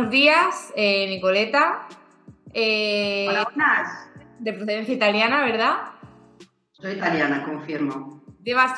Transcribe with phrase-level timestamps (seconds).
[0.00, 1.86] buenos días, eh, Nicoleta.
[2.54, 4.08] Eh, Hola, buenas.
[4.38, 5.76] De procedencia italiana, ¿verdad?
[6.72, 8.22] Soy italiana, confirmo.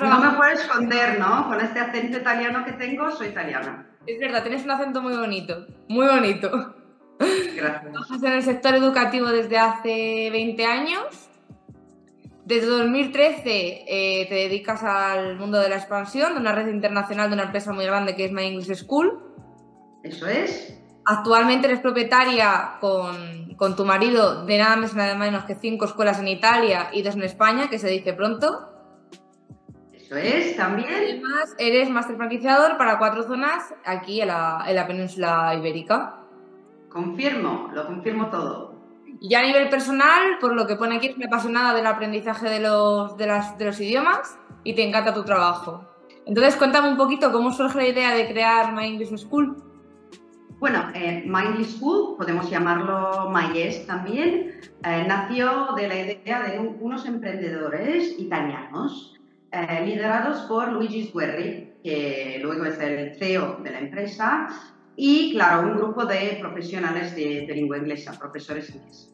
[0.01, 1.47] No me puedo esconder, ¿no?
[1.47, 3.87] Con este acento italiano que tengo, soy italiana.
[4.05, 6.75] Es verdad, tienes un acento muy bonito, muy bonito.
[7.21, 7.93] Gracias.
[7.93, 11.29] Trabajas en el sector educativo desde hace 20 años.
[12.45, 17.35] Desde 2013 eh, te dedicas al mundo de la expansión de una red internacional de
[17.35, 19.21] una empresa muy grande que es My English School.
[20.03, 20.83] Eso es.
[21.05, 25.85] Actualmente eres propietaria con, con tu marido de nada más y nada menos que cinco
[25.85, 28.69] escuelas en Italia y dos en España, que se dice pronto.
[29.93, 30.89] Eso es, también.
[30.95, 36.21] Además, eres máster franquiciador para cuatro zonas aquí en la, en la península ibérica.
[36.89, 38.75] Confirmo, lo confirmo todo.
[39.21, 43.17] Y a nivel personal, por lo que pone aquí, eres apasionada del aprendizaje de los,
[43.17, 45.85] de, las, de los idiomas y te encanta tu trabajo.
[46.27, 49.72] Entonces, cuéntame un poquito cómo surge la idea de crear My English School.
[50.63, 51.25] Bueno, eh,
[51.65, 59.85] School, podemos llamarlo MyES también, eh, nació de la idea de unos emprendedores italianos eh,
[59.85, 64.47] liderados por Luigi Sguerri, que luego es el CEO de la empresa,
[64.95, 69.13] y claro, un grupo de profesionales de, lengua inglesa, profesores ingleses.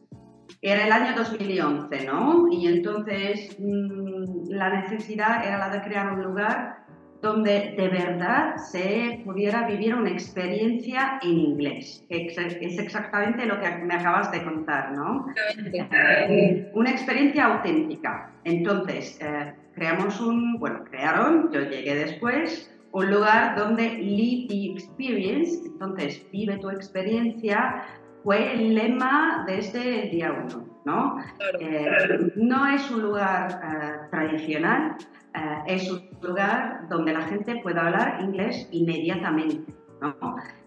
[0.61, 2.47] Era el año 2011, ¿no?
[2.51, 6.85] Y entonces mm, la necesidad era la de crear un lugar
[7.21, 13.69] donde de verdad se pudiera vivir una experiencia en inglés, que es exactamente lo que
[13.69, 15.25] me acabas de contar, ¿no?
[15.57, 18.31] Eh, una experiencia auténtica.
[18.45, 25.61] Entonces, eh, creamos un, bueno, crearon, yo llegué después, un lugar donde live the experience,
[25.65, 27.83] entonces vive tu experiencia,
[28.23, 31.17] fue el lema desde el día uno, ¿no?
[31.59, 34.97] Eh, no es un lugar tradicional,
[35.35, 39.73] eh, es un lugar donde la gente pueda hablar inglés inmediatamente.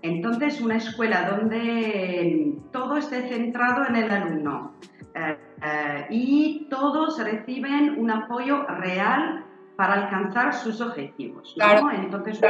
[0.02, 4.74] Entonces, una escuela donde todo esté centrado en el alumno
[5.14, 9.44] eh, eh, y todos reciben un apoyo real
[9.76, 11.52] para alcanzar sus objetivos.
[11.54, 11.90] Claro.
[11.90, 12.40] Entonces,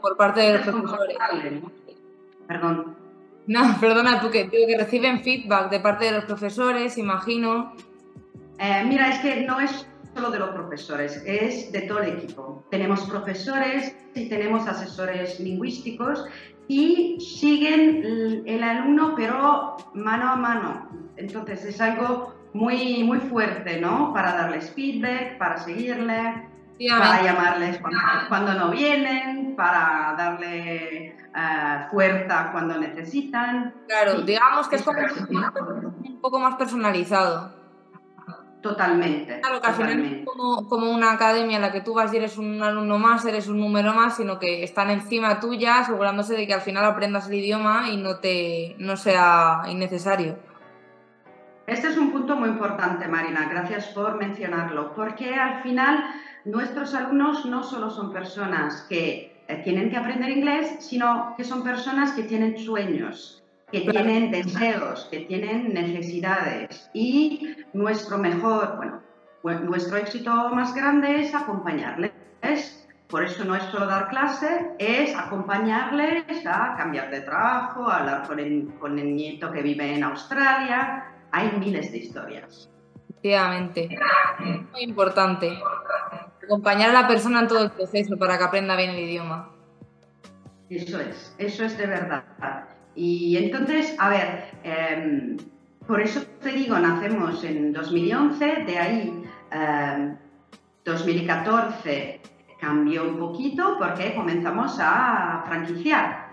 [0.00, 1.16] por parte de los profesores.
[2.46, 2.96] Perdón.
[3.48, 7.74] No, perdona, tú que, que reciben feedback de parte de los profesores, imagino.
[8.86, 12.64] mira, es que no es solo de los profesores, es de todo el equipo.
[12.70, 16.24] Tenemos profesores y tenemos asesores lingüísticos
[16.68, 20.88] y siguen el alumno, pero mano a mano.
[21.16, 24.12] Entonces es algo muy, muy fuerte, ¿no?
[24.12, 26.48] Para darles feedback, para seguirle,
[26.88, 27.80] para llamarles
[28.28, 33.74] cuando, no vienen, para darle uh, fuerza cuando necesitan.
[33.88, 37.52] Claro, digamos que es como un poco más personalizado.
[38.62, 39.40] Totalmente.
[39.40, 42.38] Claro, que al final es como, una academia en la que tú vas y eres
[42.38, 46.54] un alumno más, eres un número más, sino que están encima tuya asegurándose de que
[46.54, 50.38] al final aprendas el idioma y no, te, no sea innecesario.
[51.66, 56.04] Este es un punto muy importante, Marina, gracias por mencionarlo, porque al final
[56.44, 61.62] nuestros alumnos no solo son personas que eh, tienen que aprender inglés, sino que son
[61.62, 69.02] personas que tienen sueños, que tienen deseos, que tienen necesidades y nuestro mejor, bueno,
[69.42, 72.12] pues nuestro éxito más grande es acompañarles.
[73.08, 78.26] Por eso no es solo dar clase, es acompañarles a cambiar de trabajo, a hablar
[78.28, 81.06] con el, con el nieto que vive en Australia.
[81.32, 82.68] Hay miles de historias.
[83.08, 83.88] Efectivamente,
[84.72, 85.58] muy importante.
[86.48, 89.50] Acompañar a la persona en todo el proceso para que aprenda bien el idioma.
[90.70, 92.24] Eso es, eso es de verdad.
[92.94, 95.36] Y entonces, a ver, em,
[95.86, 99.24] por eso te digo, nacemos en 2011, de ahí
[100.84, 102.20] 2014 em,
[102.58, 106.27] cambió un poquito porque comenzamos a franquiciar.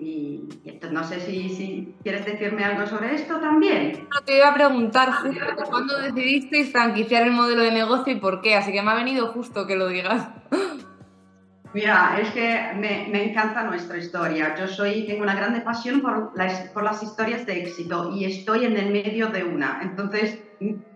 [0.00, 4.08] Y, entonces no sé si, quieres decirme algo sobre esto también.
[4.24, 8.56] te iba a preguntar justo cuándo decidisteis franquiciar el modelo de negocio y por qué,
[8.56, 10.28] así que me ha venido justo que lo digas.
[11.72, 14.56] Mira, es que me, encanta nuestra historia.
[14.56, 18.64] Yo soy, tengo una grande pasión por las, por las historias de éxito y estoy
[18.64, 19.78] en el medio de una.
[19.80, 20.42] Entonces,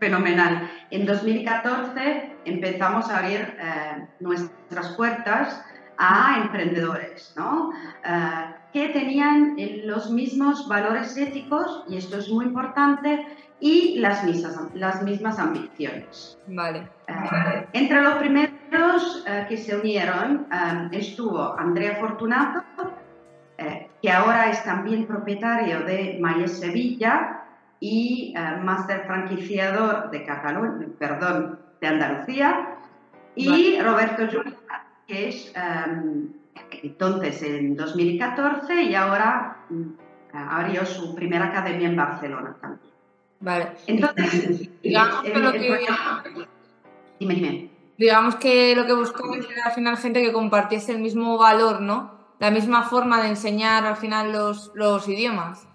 [0.01, 0.69] fenomenal.
[0.91, 5.65] En 2014 empezamos a abrir eh, nuestras puertas
[5.97, 7.71] a emprendedores, ¿no?
[8.05, 13.25] Eh, que tenían los mismos valores éticos, y esto es muy importante,
[13.61, 16.37] y las mismas, las mismas ambiciones.
[16.49, 16.89] Vale.
[17.07, 22.65] Eh, entre los primeros eh, que se unieron eh, estuvo Andrea Fortunato,
[24.03, 27.45] que ahora es también propietario de Mayes Sevilla
[27.79, 32.77] y máster franquiciador de Cataluña, perdón, de Andalucía,
[33.37, 34.57] y Roberto Julián,
[35.07, 35.53] que es
[36.83, 39.83] entonces en 2014 y ahora mm,
[40.33, 42.95] abrió su primera academia en Barcelona también.
[43.41, 43.73] Vale.
[43.87, 45.87] Entonces, digamos que lo que...
[47.21, 47.71] Dime, dime.
[47.97, 52.15] Digamos que lo que buscó era al final gente que compartiese el mismo valor, ¿no?
[52.41, 55.69] La misma forma de enseñar al final los, los idiomas.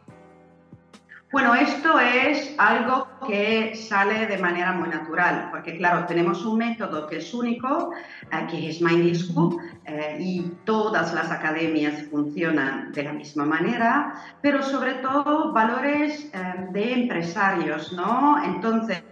[1.31, 7.06] Bueno, esto es algo que sale de manera muy natural, porque claro, tenemos un método
[7.06, 7.94] que es único,
[8.31, 14.12] eh, que es School, eh, y todas las academias funcionan de la misma manera,
[14.42, 18.44] pero sobre todo valores eh, de empresarios, ¿no?
[18.44, 19.04] Entonces,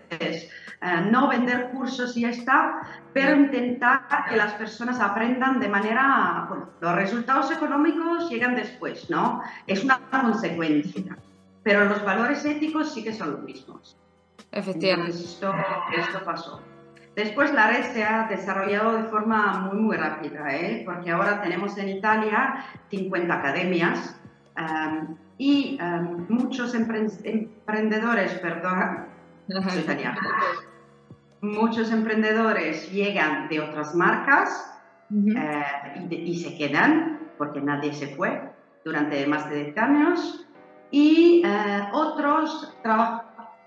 [1.12, 2.81] no vender cursos y ya está,
[3.12, 9.42] pero intentar que las personas aprendan de manera, bueno, los resultados económicos llegan después, ¿no?
[9.66, 11.18] Es una consecuencia
[11.68, 13.98] pero los valores éticos sí que son los mismos.
[14.54, 15.12] Efectivamente.
[15.18, 15.54] esto,
[15.98, 16.62] esto, pasó.
[17.14, 20.84] Después la red se ha desarrollado de forma muy, muy rápida, ¿eh?
[20.86, 24.18] porque ahora tenemos en Italia 50 academias
[24.58, 29.08] um, y um, muchos emprendedores, perdón,
[31.42, 34.74] muchos emprendedores llegan de otras marcas
[35.12, 38.54] eh, y, y, se quedan porque nadie se fue
[38.86, 40.47] durante más de 10 años
[40.92, 42.74] y eh, otros,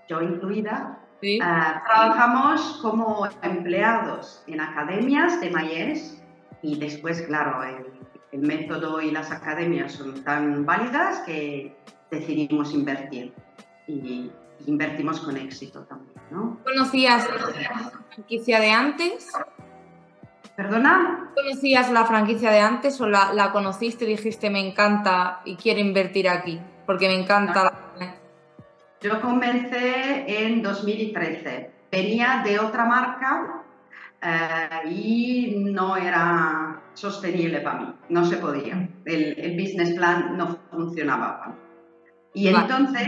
[0.07, 6.21] yo incluida, eh, trabajamos como empleados en academias de Mayes
[6.63, 11.75] y después, claro, el, método y las academias son tan válidas que
[12.09, 13.33] decidimos invertir
[13.87, 14.31] y
[14.65, 16.15] invertimos con éxito también.
[16.31, 16.57] ¿no?
[16.63, 19.31] ¿Conocías la franquicia de antes?
[20.55, 21.29] ¿Perdona?
[21.35, 25.81] ¿Conocías la franquicia de antes o la, la conociste y dijiste me encanta y quiero
[25.81, 26.59] invertir aquí?
[26.91, 27.71] Porque me encanta.
[28.99, 31.71] Yo comencé en 2013.
[31.89, 33.63] Venía de otra marca
[34.21, 38.89] eh, y no era sostenible para mí, no se podía.
[39.05, 41.55] El, business plan no funcionaba para mí.
[42.33, 43.07] Y entonces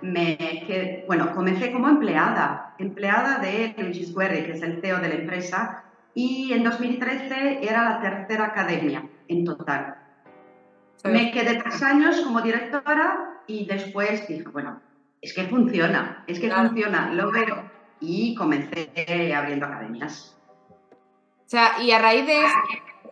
[0.00, 5.14] me bueno, comencé como empleada, empleada de Luigi Guerri, que es el CEO de la
[5.16, 5.84] empresa,
[6.14, 10.07] y en 2013 era la tercera academia en total.
[11.04, 14.80] Me quedé tres años como directora y después dije, bueno,
[15.20, 17.70] es que funciona, es que funciona, lo veo.
[18.00, 18.90] Y comencé
[19.34, 20.36] abriendo academias.
[20.60, 22.42] O sea, y a raíz de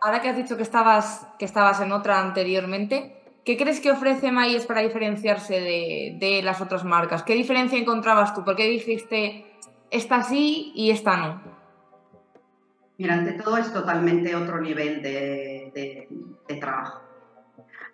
[0.01, 4.31] ahora que has dicho que estabas, que estabas en otra anteriormente, ¿qué crees que ofrece
[4.31, 7.23] Mayes para diferenciarse de, de, las otras marcas?
[7.23, 8.43] ¿Qué diferencia encontrabas tú?
[8.45, 9.45] ¿Por qué dijiste
[9.89, 11.41] esta sí y esta no?
[12.97, 16.07] Mira, ante todo es totalmente otro nivel de,
[16.47, 17.06] de trabajo.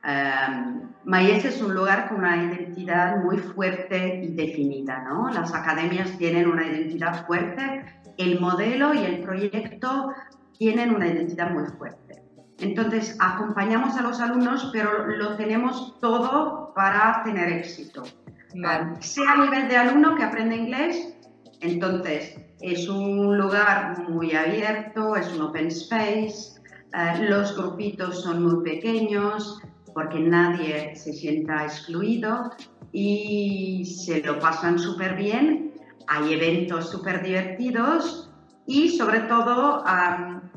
[0.03, 5.29] Um, es un lugar con una identidad muy fuerte y definida, ¿no?
[5.29, 7.85] Las academias tienen una identidad fuerte,
[8.17, 10.11] el modelo y el proyecto
[10.57, 12.21] tienen una identidad muy fuerte.
[12.59, 18.03] Entonces, acompañamos a los alumnos, pero lo tenemos todo para tener éxito.
[18.99, 21.15] sea a nivel de alumno que aprende inglés,
[21.61, 26.61] entonces es un lugar muy abierto, es un open space,
[26.93, 29.59] eh, los grupitos son muy pequeños,
[29.93, 32.51] porque nadie se sienta excluido
[32.91, 35.73] y se lo pasan súper bien.
[36.07, 38.29] Hay eventos súper divertidos
[38.65, 39.83] y sobre todo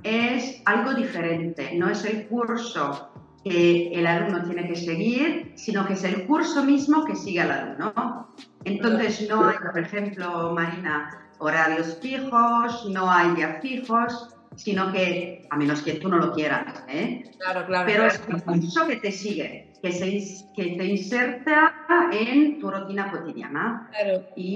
[0.02, 3.10] es algo diferente, no es el curso
[3.42, 7.50] que el alumno tiene que seguir, sino que es el curso mismo que sigue al
[7.52, 8.28] alumno.
[8.64, 15.56] Entonces no hay, por ejemplo, Marina, horarios fijos, no hay días fijos, sino que, a
[15.56, 17.30] menos que tú no lo quieras, ¿eh?
[17.38, 17.86] Claro, claro.
[17.86, 21.74] Pero es un curso que te sigue, que se, que te inserta
[22.10, 23.90] en tu rutina cotidiana.
[23.90, 24.24] Claro.
[24.34, 24.54] Y,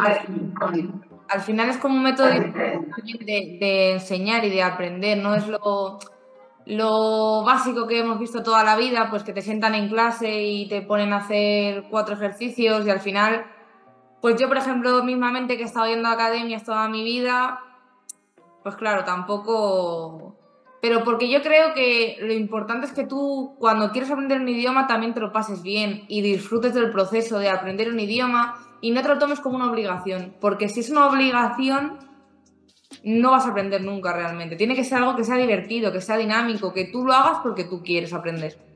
[1.28, 5.98] al, final es como un método de, de, enseñar y de aprender, no es lo,
[6.64, 10.68] lo básico que hemos visto toda la vida, pues que te sientan en clase y
[10.68, 13.44] te ponen a hacer cuatro ejercicios y al final,
[14.20, 17.60] pues yo, por ejemplo, mismamente que he estado yendo a academias toda mi vida,
[18.70, 20.36] pues claro, tampoco...
[20.80, 24.86] Pero porque yo creo que lo importante es que tú cuando quieres aprender un idioma
[24.86, 29.02] también te lo pases bien y disfrutes del proceso de aprender un idioma y no
[29.02, 31.98] te lo tomes como una obligación, porque si es una obligación
[33.04, 34.56] no vas a aprender nunca realmente.
[34.56, 37.64] Tiene que ser algo que sea divertido, que sea dinámico, que tú lo hagas porque
[37.64, 38.69] tú quieres aprender.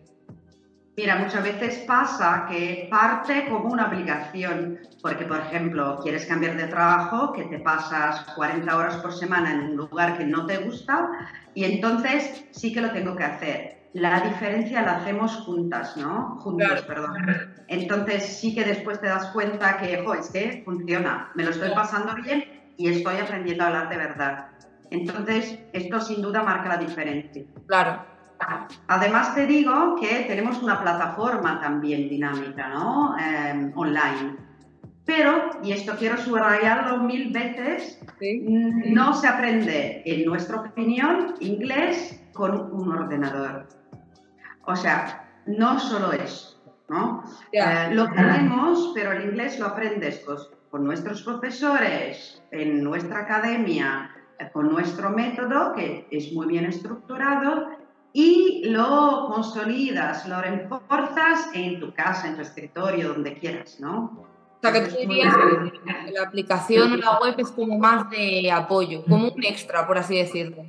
[0.96, 6.68] Mira, muchas veces pasa que parte como una obligación, porque por ejemplo, quieres cambiar de
[6.68, 11.08] trabajo, que te pasas 40 horas por semana en un lugar que no te gusta
[11.52, 13.84] y entonces sí que lo tengo que hacer.
[13.92, 16.36] La diferencia la hacemos juntas, ¿no?
[16.38, 17.16] Juntos, perdón.
[17.68, 21.70] Entonces sí que después te das cuenta que, jo, es que funciona, me lo estoy
[21.70, 24.46] pasando bien y estoy aprendiendo a hablar de verdad.
[24.90, 27.44] Entonces, esto sin duda marca la diferencia.
[27.66, 28.04] Claro,
[28.88, 33.16] Además te digo que tenemos una plataforma también dinámica, ¿no?
[33.18, 34.36] Em, online.
[35.04, 38.00] Pero, y esto quiero subrayarlo mil veces,
[38.86, 43.68] no se aprende, en nuestra opinión, inglés con un ordenador.
[44.64, 47.22] O sea, no solo eso, ¿no?
[47.52, 50.24] Eh, lo tenemos, pero el inglés lo aprendes
[50.70, 57.68] con nuestros profesores, en nuestra academia, eh, con nuestro método, que es muy bien estructurado,
[58.16, 64.04] y lo consolidas, lo reforzas en tu casa, en tu escritorio, donde quieras, ¿no?
[64.14, 68.52] O sea, que tú dirías que la aplicación o la web es como más de
[68.52, 70.64] apoyo, como un extra, por así decirlo.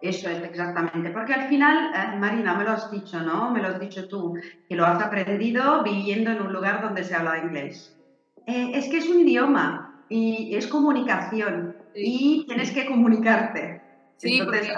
[0.00, 3.50] Eso es exactamente, porque al final, eh, Marina, me lo has dicho, ¿no?
[3.50, 4.34] Me lo has dicho tú,
[4.68, 7.98] que lo has aprendido viviendo en un lugar donde se habla inglés.
[8.46, 13.82] Eh, es que es un idioma y es comunicación y tienes que comunicarte.
[14.18, 14.68] Sí, Entonces,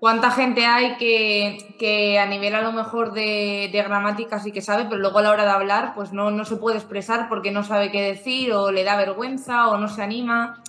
[0.00, 4.96] ¿Cuánta gente hay que, a nivel a lo mejor de, gramática sí que sabe, pero
[4.96, 7.92] luego a la hora de hablar pues no, no se puede expresar porque no sabe
[7.92, 10.62] qué decir o le da vergüenza o no se anima?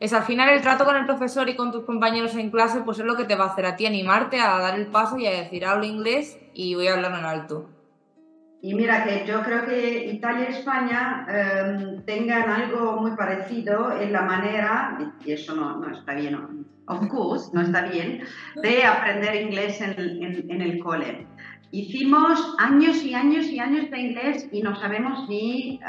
[0.00, 2.98] Es al final el trato con el profesor y con tus compañeros en clase pues
[2.98, 5.26] es lo que te va a hacer a ti animarte a dar el paso y
[5.26, 7.68] a decir hablo inglés y voy a hablar en alto.
[8.62, 14.12] Y mira que yo creo que Italia y España em, tengan algo muy parecido en
[14.12, 16.59] la manera, y eso no, no está bien,
[16.90, 18.22] of course, no está bien,
[18.62, 19.94] de aprender inglés en,
[20.50, 21.26] en, el cole.
[21.70, 25.80] Hicimos años y años y años de inglés y no sabemos ni eh,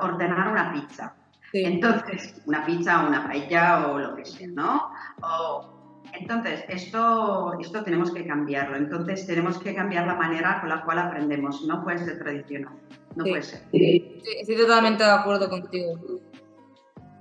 [0.00, 1.14] ordenar una pizza.
[1.52, 4.90] Entonces, una pizza o una paella o lo que sea, ¿no?
[6.12, 8.76] entonces, esto, esto tenemos que cambiarlo.
[8.76, 11.64] Entonces, tenemos que cambiar la manera con la cual aprendemos.
[11.66, 12.74] No puede ser tradicional.
[13.16, 13.62] No puede ser.
[13.72, 16.20] Sí, estoy totalmente de acuerdo contigo.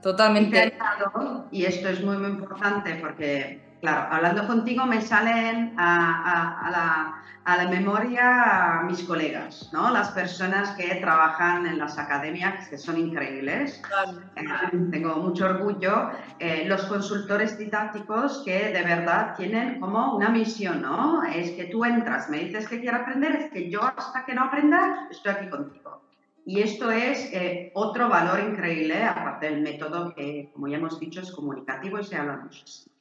[0.01, 0.77] Totalmente.
[1.51, 7.63] Y esto es muy, muy importante porque, claro, hablando contigo me salen a, la, a,
[7.63, 9.91] la, memoria mis colegas, ¿no?
[9.91, 13.81] Las personas que trabajan en las academias, que son increíbles.
[14.37, 14.45] Eh,
[14.91, 16.11] tengo mucho orgullo.
[16.39, 21.23] Eh, los consultores didácticos que de verdad tienen como una misión, ¿no?
[21.25, 24.45] Es que tú entras, me dices que quiero aprender, es que yo hasta que no
[24.45, 26.08] aprenda estoy aquí contigo.
[26.46, 31.22] Y esto es eh, otro valor increíble, aparte del método que, como ya hemos dicho,
[31.22, 32.96] es comunicativo y se habla muchísimo.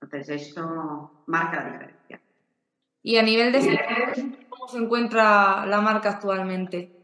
[0.00, 2.20] Entonces, esto marca la diferencia.
[3.02, 7.00] Y a nivel de ¿cómo se encuentra la marca actualmente?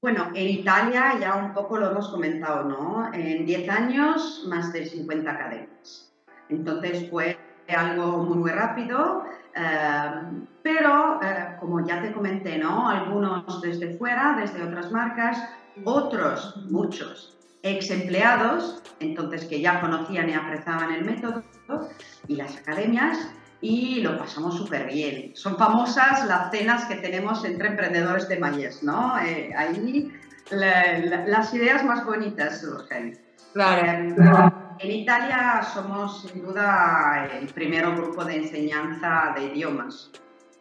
[0.00, 3.12] Bueno, en Italia ya un poco lo hemos comentado, ¿no?
[3.12, 6.14] En 10 años, más de 50 academias.
[6.48, 7.36] Entonces fue
[7.74, 9.24] algo muy, muy rápido.
[9.54, 12.88] Em, pero, eh, como ya te comenté, ¿no?
[12.88, 15.38] Algunos desde fuera, desde otras marcas,
[15.84, 21.42] otros, muchos, ex empleados, entonces que ya conocían y apreciaban el método,
[22.26, 23.18] y las academias,
[23.60, 25.32] y lo pasamos súper bien.
[25.34, 29.18] Son famosas las cenas que tenemos entre emprendedores de Mayes, ¿no?
[29.18, 30.12] Eh, ahí
[30.50, 33.18] las ideas más bonitas surgen.
[33.52, 33.86] Claro.
[33.86, 34.16] Em,
[34.80, 40.10] en Italia somos sin duda el primer grupo de enseñanza de idiomas.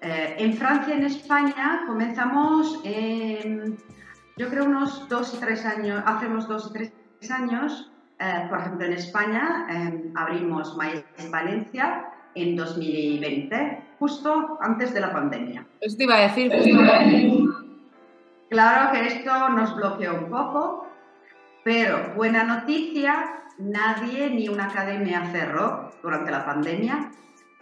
[0.01, 6.27] Eh, en Francia y en España comenzamos, yo creo, unos dos y tres años, hace
[6.27, 12.05] unos dos y tres años, eh, por ejemplo, en España em, abrimos Maíz Valencia
[12.35, 15.65] en 2020, justo antes de la pandemia.
[15.81, 16.51] Eso te iba a decir.
[18.49, 20.87] Claro que esto nos bloqueó un poco,
[21.63, 27.11] pero buena noticia, nadie ni una academia cerró durante la pandemia.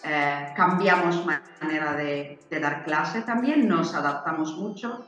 [0.04, 5.08] Eh, cambiamos manera de, dar clase también, nos adaptamos mucho,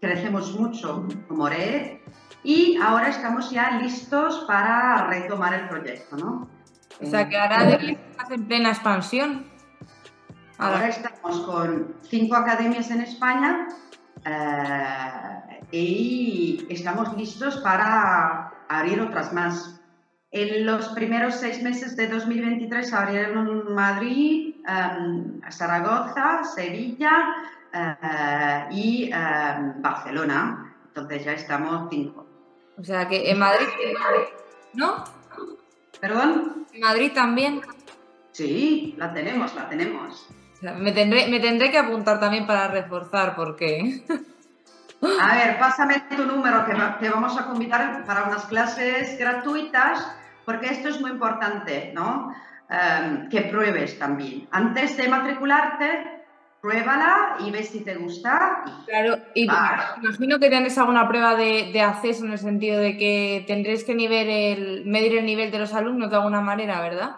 [0.00, 1.98] crecemos mucho como red
[2.42, 6.16] y ahora estamos ya listos para retomar el proyecto.
[6.16, 6.48] ¿no?
[7.02, 9.46] O sea que ahora estás en plena expansión.
[10.58, 13.68] Ahora estamos con cinco academias en España
[14.24, 19.79] eh, y estamos listos para abrir otras más.
[20.32, 27.34] En los primeros seis meses de 2023 abrieron Madrid, em, Zaragoza, Sevilla
[27.72, 30.72] eh, y em, Barcelona.
[30.86, 32.26] Entonces ya estamos cinco.
[32.78, 33.66] O sea que en Madrid,
[34.74, 35.02] ¿no?
[36.00, 36.66] ¿Perdón?
[36.72, 37.60] ¿En Madrid también?
[38.30, 40.28] Sí, la tenemos, la tenemos.
[40.62, 44.04] me, tendré, me tendré que apuntar también para reforzar porque...
[45.20, 50.19] A ver, pásame tu número que te vamos a convidar para unas clases gratuitas
[50.50, 52.34] porque esto es muy importante, ¿no?
[52.68, 54.48] Em, que pruebes también.
[54.50, 56.24] Antes de matricularte,
[56.60, 58.64] pruébala y ves si te gusta.
[58.84, 63.84] claro, y imagino que tendréis alguna prueba de, acceso en el sentido de que tendréis
[63.84, 67.16] que medir el nivel de los alumnos de alguna manera, ¿verdad?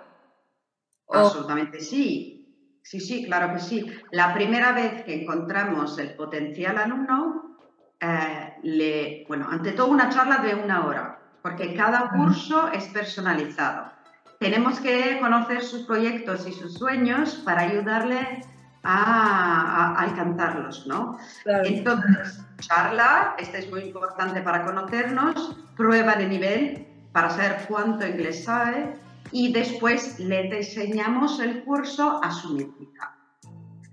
[1.08, 2.78] Absolutamente sí.
[2.82, 3.86] sí, sí, claro que sí.
[4.10, 7.56] La primera vez que encontramos el potencial alumno,
[7.98, 13.90] eh, le, bueno, ante todo una charla de una hora, porque cada curso es personalizado.
[14.38, 18.42] Tenemos que conocer sus proyectos y sus sueños para ayudarle
[18.82, 21.18] a, alcanzarlos, ¿no?
[21.44, 28.44] Entonces, charla, esta es muy importante para conocernos, prueba de nivel para saber cuánto inglés
[28.44, 28.94] sabe
[29.30, 33.14] y después le diseñamos el curso a su métrica.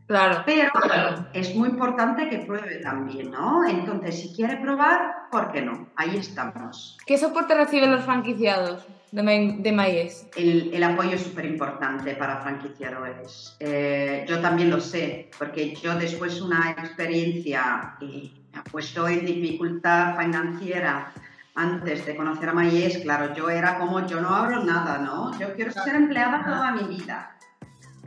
[0.09, 0.41] Claro.
[0.43, 0.71] Pero
[1.33, 3.63] es muy importante que pruebe también, ¿no?
[3.63, 5.89] Entonces, si quiere probar, ¿por qué no?
[5.95, 6.97] Ahí estamos.
[7.05, 13.55] ¿Qué soporte reciben los franquiciados de, de El, el, apoyo es súper importante para franquiciadores.
[13.59, 19.07] Eh, yo también lo sé, porque yo después de una experiencia que me ha puesto
[19.07, 21.11] en dificultad financiera
[21.53, 25.37] antes de conocer a Mayes, claro, yo era como, yo no abro nada, ¿no?
[25.37, 27.35] Yo quiero ser empleada toda mi vida.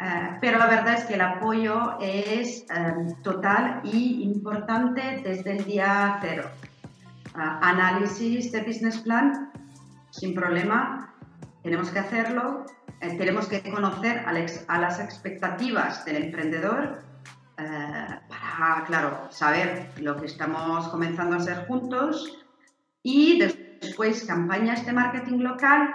[0.02, 5.64] Eh, pero la verdad es que el apoyo es eh, total y importante desde el
[5.64, 6.50] día cero.
[7.26, 9.52] Eh, análisis de business plan,
[10.11, 11.14] sin problema,
[11.62, 12.66] tenemos que hacerlo.
[13.00, 17.02] tenemos que conocer a, las expectativas del emprendedor
[17.56, 22.38] para, claro, saber lo que estamos comenzando a hacer juntos
[23.02, 25.94] y después campañas de marketing local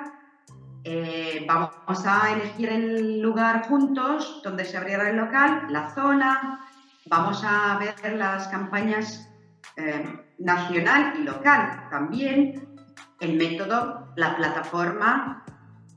[0.89, 6.61] eh, vamos a elegir el lugar juntos donde se abriera el local, la zona,
[7.07, 9.29] vamos a ver las campañas
[9.75, 10.05] eh,
[10.39, 12.69] nacional y local también,
[13.19, 15.43] el método, la plataforma,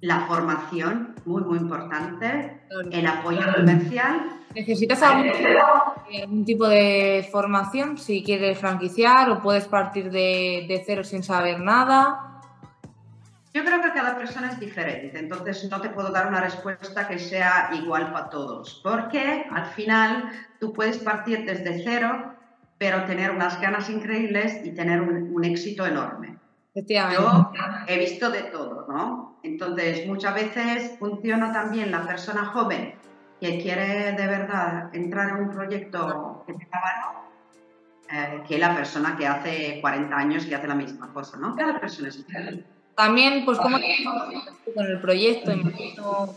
[0.01, 4.41] la formación, muy, muy importante, el apoyo comercial.
[4.57, 11.61] ¿Necesitas algún, tipo de formación si quieres franquiciar o puedes partir de cero sin saber
[11.61, 12.40] nada?
[13.53, 17.19] Yo creo que cada persona es diferente, entonces no te puedo dar una respuesta que
[17.19, 20.31] sea igual para todos, porque al final
[20.61, 22.35] tú puedes partir desde cero,
[22.79, 26.39] pero tener unas ganas increíbles y tener un, éxito enorme.
[27.13, 27.51] Yo
[27.89, 29.41] he visto de todo, ¿no?
[29.43, 32.95] Entonces, muchas veces funciona también la persona joven
[33.41, 37.23] que quiere de verdad entrar en un proyecto que tenga valor,
[38.13, 41.57] eh, que la persona que hace 40 años que hace la misma cosa, ¿no?
[41.57, 42.80] Cada persona es diferente.
[43.01, 43.79] También, pues, cómo
[44.75, 45.53] con el proyecto,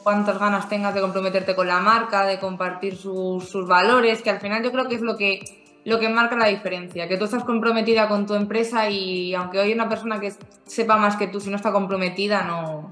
[0.01, 4.63] cuántas ganas tengas de comprometerte con la marca, de compartir sus, valores, que al final
[4.63, 5.41] yo creo que es lo que,
[5.83, 9.73] lo que marca la diferencia, que tú estás comprometida con tu empresa y aunque hoy
[9.73, 10.31] una persona que
[10.65, 12.87] sepa más que tú, si no está comprometida, no,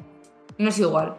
[0.58, 1.16] no es igual.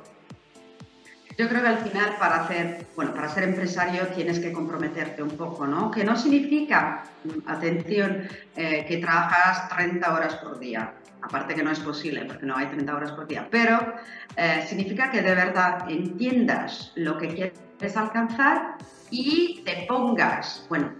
[1.38, 5.30] Yo creo que al final para hacer, bueno, para ser empresario tienes que comprometerte un
[5.30, 5.90] poco, ¿no?
[5.90, 7.04] Que no significa,
[7.46, 12.56] atención, eh, que trabajas 30 horas por día aparte que no es posible porque no
[12.56, 13.94] hay 30 horas por día, pero
[14.36, 18.76] eh, significa que de verdad entiendas lo que quieres alcanzar
[19.10, 20.92] y te pongas, bueno,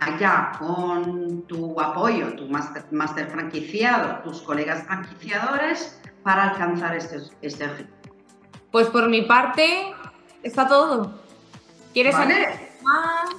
[0.00, 7.96] allá con tu apoyo, tu máster, franquiciado, tus colegas franquiciadores para alcanzar este, este objetivo.
[8.72, 9.94] Pues por mi parte
[10.42, 11.20] está todo.
[11.92, 13.30] ¿Quieres saber más?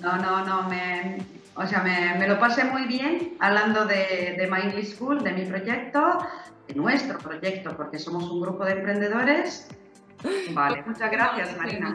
[0.00, 1.18] No, no, no, me,
[1.54, 5.44] o sea, me, lo pasé muy bien hablando de, de My English School, de mi
[5.44, 6.18] proyecto,
[6.66, 9.68] de nuestro proyecto, porque somos un grupo de emprendedores.
[10.52, 11.92] Vale, muchas gracias, Marina.